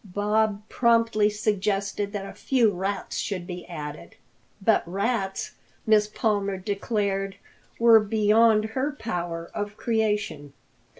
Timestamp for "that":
2.11-2.25